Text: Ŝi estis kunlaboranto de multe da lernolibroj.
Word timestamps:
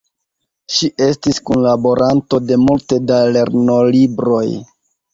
Ŝi 0.77 0.89
estis 1.07 1.41
kunlaboranto 1.51 2.41
de 2.49 2.59
multe 2.65 3.01
da 3.13 3.23
lernolibroj. 3.39 4.47